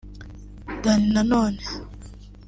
[0.83, 1.61] Dany Nanone